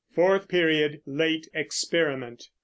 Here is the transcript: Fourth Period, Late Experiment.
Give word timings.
Fourth 0.15 0.47
Period, 0.47 0.99
Late 1.05 1.45
Experiment. 1.53 2.47